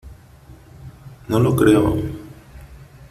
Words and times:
no 1.27 1.39
lo 1.39 1.55
creo. 1.55 1.95